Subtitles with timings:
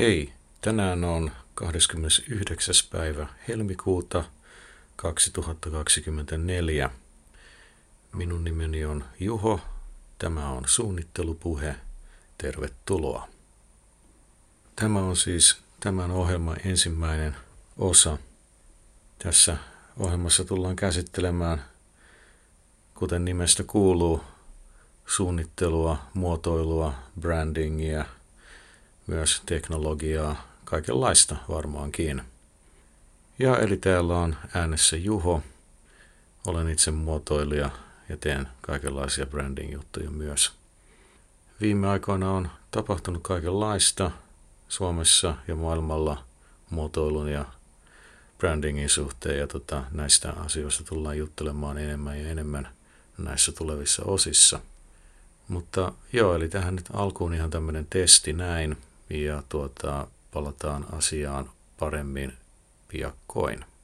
[0.00, 2.74] Hei, tänään on 29.
[2.92, 4.24] päivä helmikuuta
[4.96, 6.90] 2024.
[8.12, 9.60] Minun nimeni on Juho.
[10.18, 11.76] Tämä on suunnittelupuhe.
[12.38, 13.28] Tervetuloa.
[14.76, 17.36] Tämä on siis tämän ohjelman ensimmäinen
[17.78, 18.18] osa.
[19.18, 19.56] Tässä
[19.98, 21.64] ohjelmassa tullaan käsittelemään,
[22.94, 24.20] kuten nimestä kuuluu,
[25.06, 28.04] suunnittelua, muotoilua, brandingia–
[29.06, 32.22] myös teknologiaa, kaikenlaista varmaankin.
[33.38, 35.42] Ja eli täällä on äänessä Juho.
[36.46, 37.70] Olen itse muotoilija
[38.08, 40.52] ja teen kaikenlaisia branding-juttuja myös.
[41.60, 44.10] Viime aikoina on tapahtunut kaikenlaista
[44.68, 46.24] Suomessa ja maailmalla
[46.70, 47.44] muotoilun ja
[48.38, 52.68] brandingin suhteen ja tota, näistä asioista tullaan juttelemaan enemmän ja enemmän
[53.18, 54.60] näissä tulevissa osissa.
[55.48, 58.76] Mutta joo, eli tähän nyt alkuun ihan tämmöinen testi näin
[59.10, 62.32] ja tuota, palataan asiaan paremmin
[62.88, 63.64] piakkoin.